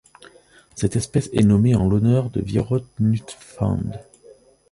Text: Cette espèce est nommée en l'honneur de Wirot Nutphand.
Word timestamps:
Cette 0.73 0.95
espèce 0.95 1.29
est 1.31 1.43
nommée 1.43 1.75
en 1.75 1.87
l'honneur 1.87 2.31
de 2.31 2.41
Wirot 2.41 2.79
Nutphand. 2.99 3.99